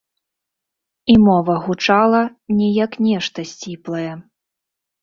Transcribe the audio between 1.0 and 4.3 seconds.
І мова гучала не як нешта сціплае.